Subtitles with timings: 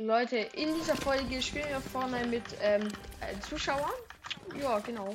[0.00, 2.88] Leute, in dieser Folge spielen wir vorne mit ähm,
[3.20, 3.92] äh, Zuschauern.
[4.58, 5.14] Ja, genau.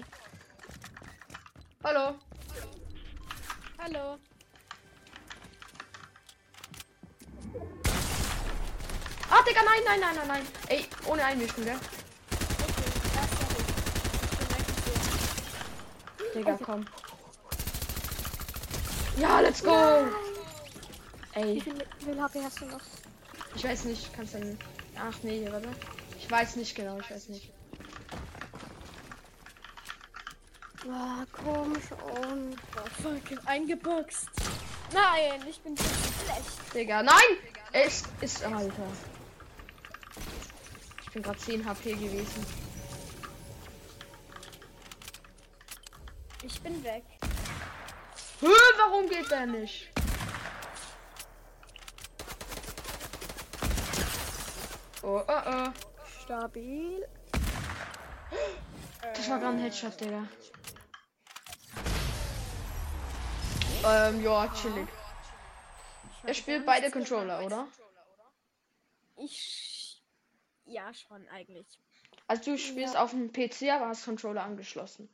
[1.84, 2.14] Hallo.
[3.80, 4.20] Hallo.
[9.32, 10.48] Ah, Digga, nein, nein, nein, nein, nein.
[10.68, 11.80] Ey, ohne Einmischen, gell?
[16.30, 16.36] Okay.
[16.36, 16.86] Digga, komm.
[19.18, 20.06] Ja, let's go.
[21.34, 22.82] Wie Ey, viel, wie viel HP hast du noch?
[23.56, 24.58] ich weiß nicht, kannst du dann.
[24.98, 25.70] Ach nee, warte.
[26.20, 27.52] Ich weiß nicht genau, ich weiß nicht.
[30.90, 32.58] Ah, komm schon.
[32.76, 34.30] Oh, fuck, eingeboxt.
[34.94, 36.74] Nein, ich bin so schlecht.
[36.74, 37.16] Digga, nein!
[37.72, 38.44] Es ist.
[38.44, 38.88] Alter.
[41.02, 42.46] Ich bin gerade 10 HP gewesen.
[46.44, 47.04] Ich bin weg.
[48.42, 49.95] Hö, warum geht der nicht?
[55.08, 55.72] Oh, oh, oh.
[56.24, 57.08] Stabil.
[59.14, 60.28] Das war gerade ein Headshot, Digga.
[63.86, 64.88] Ähm, ja, chillig.
[66.24, 67.68] Er spielt beide Controller, oder?
[69.18, 70.02] Ich.
[70.66, 71.80] Ja, schon eigentlich.
[72.26, 75.08] Also du spielst auf dem PC, aber hast Controller angeschlossen.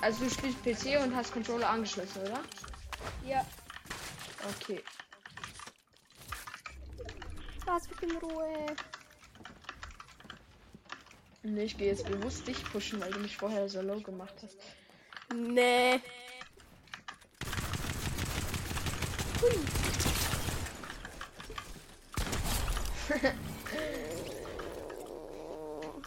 [0.00, 2.40] Also du spielst PC und hast Controller angeschlossen, oder?
[3.22, 3.44] Ja.
[4.48, 4.82] Okay.
[7.64, 8.66] Was mit dem Ruhe?
[11.44, 14.56] Nee, ich gehe jetzt bewusst dich pushen, weil du mich vorher so low gemacht hast.
[15.34, 16.00] Nee.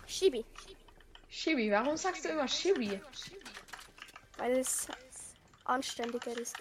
[0.08, 0.46] Shibi.
[1.30, 3.02] Shibi, warum sagst du immer Shibi?
[4.38, 4.88] Weil es
[5.66, 6.56] anständiger ist.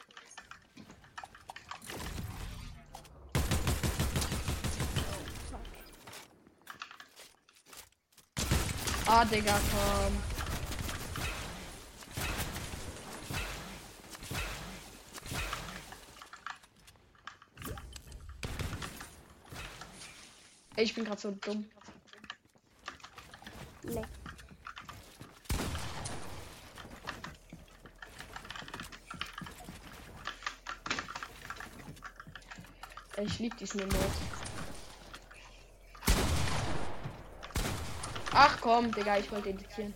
[9.06, 10.16] Ah, Digga, komm.
[20.76, 21.66] Ey, Ich bin gerade so dumm.
[23.82, 24.02] Nee.
[33.22, 34.43] Ich lieb diesen Emote.
[38.36, 39.94] Ach komm, Digga, ich wollte editieren.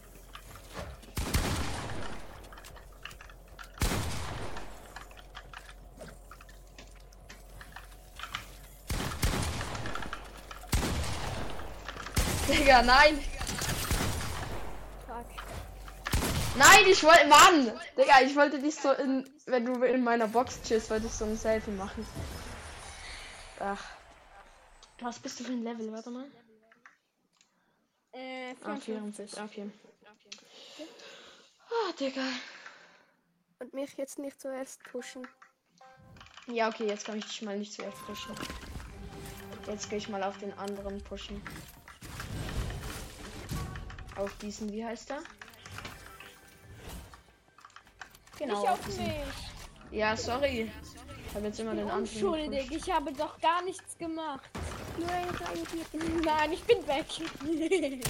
[12.49, 13.19] Digga, nein!
[15.06, 15.26] Fuck.
[16.56, 17.26] Nein, ich wollte.
[17.26, 17.72] Mann!
[17.97, 19.28] Digga, ich wollte dich so in.
[19.47, 22.06] Wenn du in meiner Box chillst, wollte ich so ein Selfie machen.
[23.59, 23.82] Ach.
[25.00, 25.93] Was bist du für ein Level?
[25.93, 26.26] Warte mal.
[28.12, 29.30] Äh, Ah, 54.
[29.30, 29.38] 54.
[29.38, 29.70] Ah, 4.
[31.70, 32.22] Ah, Digga.
[33.60, 35.26] Und mich jetzt nicht zuerst pushen.
[36.46, 38.34] Ja, okay, jetzt kann ich dich mal nicht zuerst pushen.
[39.66, 41.42] Jetzt gehe ich mal auf den anderen pushen.
[44.16, 45.20] Auf diesen, wie heißt der?
[48.38, 48.62] Genau.
[48.62, 49.04] Ich auf diesen.
[49.06, 49.16] mich.
[49.90, 50.70] Ja, sorry.
[51.28, 52.02] Ich habe jetzt immer den anderen.
[52.02, 54.48] Unschuldig, ich habe doch gar nichts gemacht.
[54.98, 55.09] Nur.
[56.25, 57.06] Nein, ich bin weg.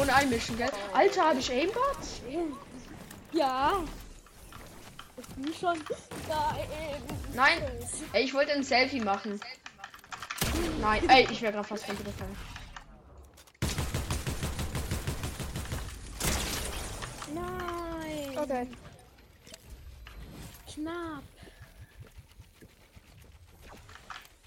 [0.00, 0.70] Ohne einmischen, gell?
[0.94, 1.98] Alter, habe ich Aimbot?
[3.32, 3.82] ja.
[5.16, 5.78] Ich bin schon
[6.28, 6.56] da.
[7.34, 7.62] Nein.
[8.12, 9.40] Ey, ich wollte ein Selfie machen.
[10.80, 12.36] Nein, ey, ich wäre gerade fast runtergefallen.
[17.34, 18.38] Nein.
[18.38, 18.68] Okay.
[20.72, 21.24] Knapp.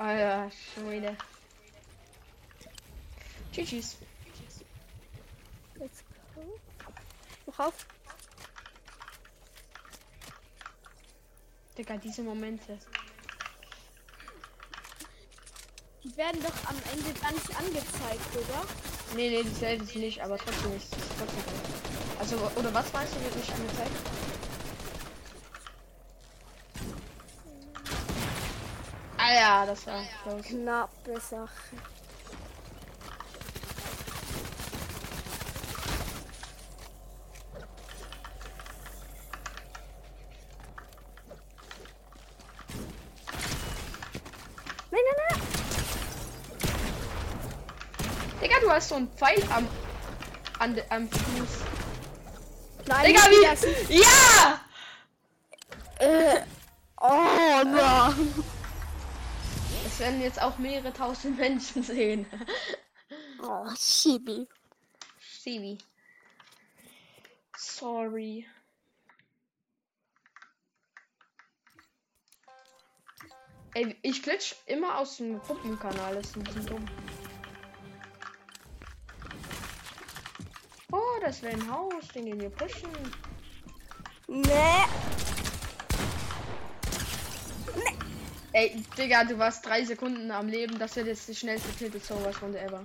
[0.01, 1.15] Alter, Schwede.
[3.53, 3.97] Tschüss.
[5.75, 6.03] Let's
[6.33, 6.41] go.
[7.45, 7.73] Noch auf.
[11.77, 12.79] Digga, diese Momente.
[16.03, 18.65] Die werden doch am Ende gar nicht angezeigt, oder?
[19.15, 21.43] Nee, nee, die Selfies nicht, aber trotzdem ist es trotzdem.
[22.17, 24.30] Also, oder was meinst du, wird nicht angezeigt?
[29.31, 30.43] Ah ja, das war close.
[30.43, 31.49] Knappe Sache.
[44.91, 45.41] Nein, nein, nein.
[48.41, 49.65] Digga, du hast so einen Pfeil am,
[50.59, 51.59] an, am Fuß.
[52.85, 53.97] Nein, Digga, wie?
[53.97, 54.59] Ja!
[55.99, 56.41] Äh,
[57.73, 58.60] Es
[60.01, 62.25] werden jetzt auch mehrere tausend Menschen sehen.
[63.41, 64.47] Oh, Schibi.
[65.19, 65.77] Stevie.
[67.55, 68.45] Sorry.
[73.73, 76.15] Ey, ich glitsch immer aus dem Gruppenkanal.
[76.15, 76.85] Das ist ein bisschen dumm.
[80.91, 82.89] Oh, das wäre ein Haus, den gehen wir pushen.
[84.27, 85.30] Nee.
[88.53, 90.77] Ey, Digga, du warst drei Sekunden am Leben.
[90.77, 92.83] Das wird jetzt die schnellste Tilted Sowas Runde ever.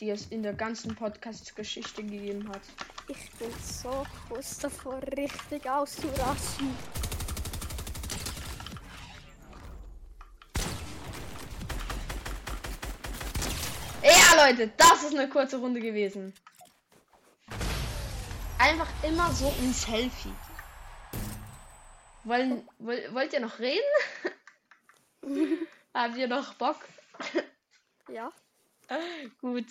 [0.00, 2.62] Die es in der ganzen Podcast-Geschichte gegeben hat.
[3.08, 6.74] Ich bin so kurz davor, richtig auszuraschen.
[14.02, 16.32] Ja, Leute, das ist eine kurze Runde gewesen.
[18.58, 20.32] Einfach immer so ein Selfie.
[22.24, 23.82] Wollen, woll, wollt ihr noch reden?
[25.94, 26.78] Habt ihr noch Bock?
[28.08, 28.30] Ja.
[29.40, 29.66] Gut.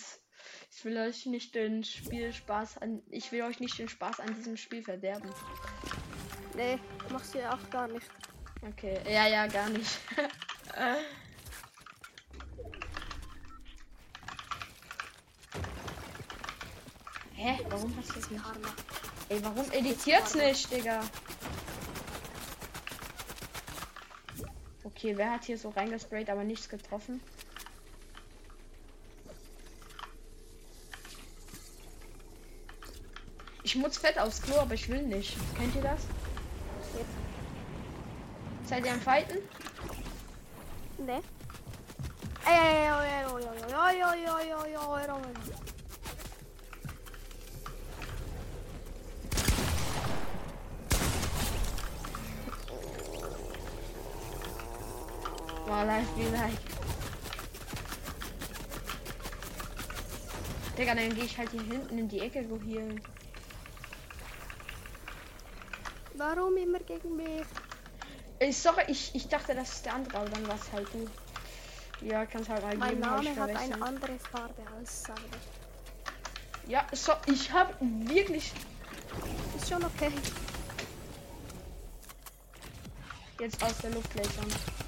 [0.70, 3.02] Ich will euch nicht den Spielspaß an.
[3.10, 5.28] Ich will euch nicht den Spaß an diesem Spiel verderben.
[6.54, 6.78] Nee,
[7.10, 8.06] machst du ja auch gar nicht.
[8.62, 9.00] Okay.
[9.04, 9.98] Ja, ja, gar nicht.
[17.34, 17.58] Hä?
[17.68, 18.44] Warum hast du das nicht?
[19.28, 21.00] Ey, warum editiert's nicht, Digga?
[24.98, 27.20] Okay, wer hat hier so reingesprayt, aber nichts getroffen?
[33.62, 35.36] Ich muss fett aufs Klo, aber ich will nicht.
[35.56, 36.00] Kennt ihr das?
[38.64, 39.38] Seid ihr am Fighten?
[40.98, 41.20] Nee.
[55.68, 56.58] Mal live be like.
[60.78, 63.02] Digga, dann gehe ich halt hier hinten in die Ecke go healen.
[66.14, 67.46] Warum immer gegen mich?
[68.38, 71.06] Ey, sorry, ich, ich dachte, das ist der andere, aber dann war es halt du.
[72.00, 75.18] Ja, kannst halt Mein allgemein Name hat eine andere Farbe als seine.
[76.66, 78.52] Ja, so, ich habe wirklich
[79.56, 80.12] Ist schon okay.
[83.40, 84.87] jetzt aus der Luft lasern.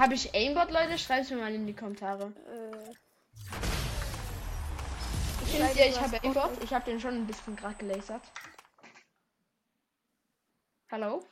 [0.00, 0.98] Habe ich Aimbot, Leute?
[0.98, 2.32] Schreibt mir mal in die Kommentare.
[2.46, 2.94] Äh,
[5.44, 6.64] Findet schreibe ihr, ich habe Aimbot?
[6.64, 8.22] Ich habe den schon ein bisschen gerade gelasert.
[10.90, 11.22] Hallo?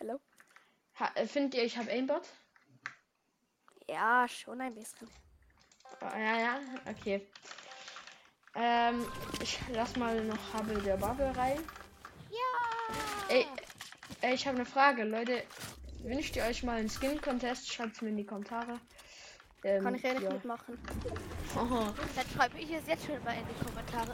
[0.00, 0.18] Hallo?
[0.98, 2.22] Ha äh, findet ihr, ich habe Aimbot?
[3.86, 5.10] Ja, schon ein bisschen.
[6.00, 7.28] Ah, Ja, ja, okay.
[8.54, 9.04] Ähm,
[9.42, 11.62] ich lass mal noch Hubble der Bubble rein.
[12.30, 13.28] Ja!
[13.28, 13.46] Ey,
[14.22, 15.42] ey ich habe eine Frage, Leute.
[16.02, 17.72] Wünscht ihr euch mal einen Skin-Contest?
[17.72, 18.80] Schreibt es mir in die Kommentare.
[19.64, 20.32] Ähm, Kann ich eh nicht ja.
[20.32, 20.78] mitmachen.
[21.54, 24.12] Dann schreibe ich es jetzt schon mal in die Kommentare.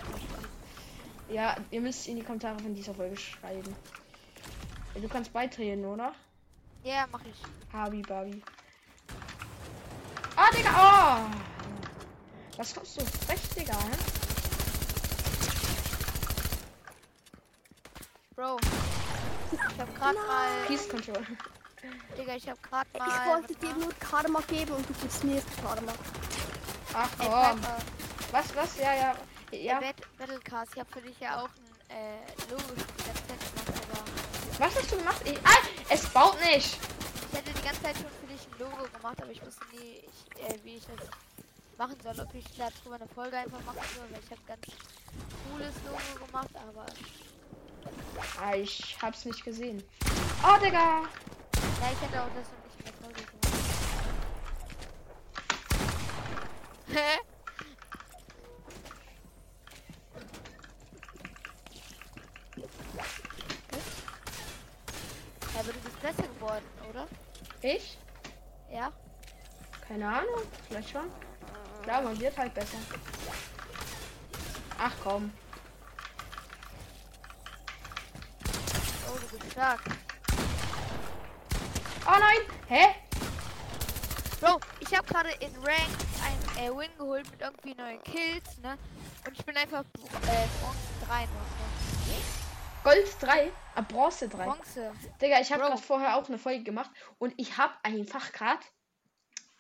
[1.29, 3.77] ja, ihr müsst in die Kommentare von dieser Folge schreiben.
[4.95, 6.15] Du kannst beitreten, oder?
[6.83, 7.43] Ja, mach ich.
[7.73, 8.43] Habi Babi.
[10.37, 10.71] Ah, Digga!
[10.77, 12.57] Oh!
[12.57, 13.79] Was kommst du frech, Digga?
[13.79, 13.97] Hä?
[18.37, 18.57] Bro.
[19.53, 20.49] Ich hab grad mal.
[20.67, 21.25] Peace Control.
[22.19, 23.09] Digga, ich hab grad mal.
[23.09, 25.93] Ich wollte dir nur Karma geben und du gibst mir Karma.
[26.95, 27.61] Ach komm.
[27.61, 27.77] Pepper,
[28.33, 28.79] Was, was?
[28.79, 29.15] Ja, ja.
[29.53, 29.81] Ja.
[29.81, 31.49] Bat Battlecast, ich hab für dich ja auch
[31.89, 33.23] ein äh, Logo gemacht,
[33.69, 35.21] aber Was hast du gemacht?
[35.25, 35.59] Ich, ah,
[35.91, 36.79] es baut nicht.
[37.31, 40.03] ich hätte die ganze Zeit schon für dich ein Logo gemacht, aber ich wusste nie,
[40.03, 41.07] ich, äh, wie ich das
[41.79, 42.19] machen soll.
[42.21, 44.61] Ob ich darüber eine Folge einfach machen soll, weil ich habe ganz
[45.53, 46.87] cooles Logo gemacht, aber
[48.43, 49.83] Ah, ich hab's nicht gesehen.
[50.43, 51.03] Oh, Digga.
[51.85, 53.55] Ja, ich hätte auch das noch nicht der Folge gemacht.
[56.89, 57.21] Hä?
[65.53, 67.07] Ja, aber du bist besser geworden, oder?
[67.61, 67.99] Ich?
[68.71, 68.93] Ja?
[69.87, 70.43] Keine Ahnung.
[70.69, 71.11] Vielleicht schon.
[71.83, 72.79] Klar, man wird halt besser.
[74.79, 75.33] Ach komm.
[79.07, 79.81] Oh, du bist stark.
[82.07, 82.41] Oh nein.
[82.69, 82.95] Hä?
[84.41, 85.89] Bro, ich habe gerade in Rank
[86.23, 88.77] ein äh, Win geholt mit irgendwie neun Kills, ne?
[89.27, 91.31] Und ich bin einfach äh, Bronze 3 noch.
[91.31, 92.25] Ne?
[92.83, 93.53] Gold 3?
[93.75, 94.45] Ah, Bronze 3.
[94.45, 94.93] Bronze.
[95.23, 98.61] Digga, ich habe gerade vorher auch eine Folge gemacht und ich habe einfach gerade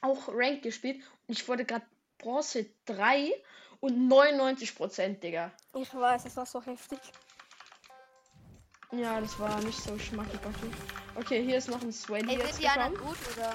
[0.03, 1.87] auch Rank gespielt und ich wurde gerade
[2.19, 3.33] Bronze 3
[3.81, 5.51] und 99 Prozent, Digga.
[5.75, 6.99] Ich weiß, es war so heftig.
[8.93, 10.39] Ja, das war nicht so schmackig.
[10.45, 10.71] Okay,
[11.29, 12.29] hier ist noch ein Swain.
[12.29, 13.53] Ey, sind die anderen gut oder?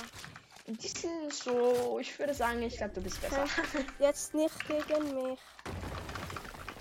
[0.68, 3.46] Die sind so, ich würde sagen, ich glaube, du bist besser.
[4.00, 5.40] Jetzt nicht gegen mich.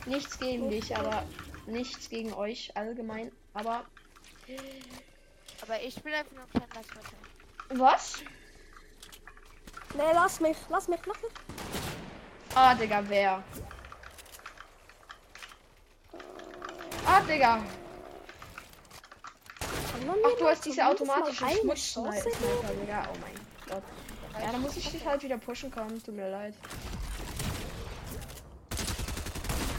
[0.06, 1.22] nichts gegen dich, aber
[1.66, 3.32] nichts gegen euch allgemein.
[3.54, 3.84] Aber
[5.62, 7.16] Aber ich will einfach nur ein kleiner Lassmutter.
[7.82, 8.22] was?
[9.94, 11.32] Nee, lass mich, lass mich, lass mich.
[12.54, 13.42] Ah, Digga, wer?
[17.06, 17.62] Ah, Digga.
[20.08, 21.72] Ach, du hast diese automatische geben?
[22.80, 23.08] Digga.
[23.12, 23.34] Oh mein
[23.68, 23.82] Gott.
[24.40, 26.02] Ja, dann muss ich dich halt wieder pushen kommen.
[26.02, 26.54] Tut mir leid.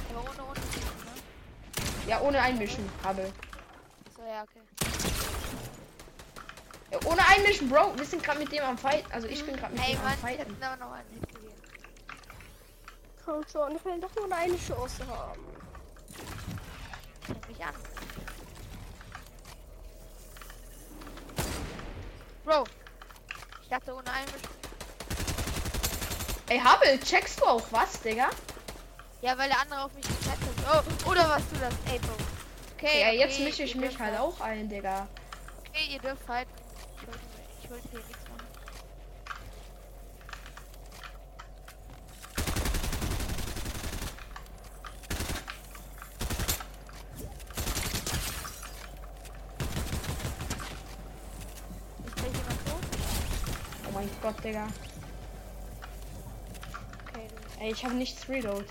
[0.09, 2.07] Aber ohne ohne ne?
[2.07, 3.31] Ja, ohne einmischen, Kabel.
[4.15, 4.61] So, ja, okay.
[6.91, 7.97] Ja, ohne einmischen, Bro.
[7.97, 9.05] Wir sind gerade mit dem am Fight.
[9.11, 11.53] Also ich bin gerade mit Ey, dem am Mann, aber noch einen Hit gegeben.
[13.23, 15.39] Komm schon, ich will doch nur eine Chance haben.
[17.21, 17.73] Fängt mich an.
[22.49, 22.63] Bro.
[23.61, 24.49] Ich dachte ohne Einmischung.
[26.47, 28.31] Ey, Habel, checkst du auch was, Digga?
[29.21, 30.83] Ja, weil der andere auf mich gesetzt hat.
[31.05, 31.73] Oh, oder was du das?
[31.93, 32.15] Ey, Bro.
[32.75, 34.17] Okay, Ja, okay, jetzt mische ich mich halt fighten.
[34.17, 35.07] auch ein, Digga.
[35.59, 36.23] Okay, ihr dürft.
[36.23, 36.49] Ich wollte,
[37.61, 38.47] ich wollte hier nichts machen.
[52.05, 52.83] Ist gleich jemand tot?
[53.87, 54.67] Oh mein Gott, Digga.
[57.07, 57.27] Okay.
[57.59, 58.65] Ey, ich habe nichts reload.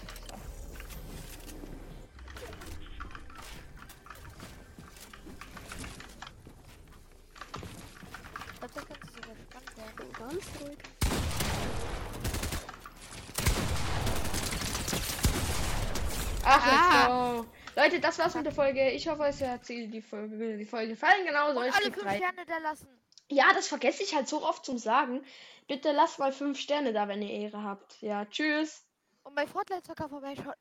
[16.44, 17.44] Ach, Ah.
[17.76, 18.90] Leute, das war's mit der Folge.
[18.90, 21.24] Ich hoffe, es hat die die Folge, die Folge gefallen.
[21.26, 21.60] Genauso.
[21.60, 22.10] Und Ich alle fünf.
[22.10, 22.88] Sterne da lassen.
[23.30, 25.24] Ja, das vergesse ich halt so oft zum Sagen.
[25.66, 28.00] Bitte lasst mal fünf Sterne da, wenn ihr Ehre habt.
[28.00, 28.86] Ja, tschüss.
[29.22, 30.54] Und bei Fortnite Zocker vorbeischauen.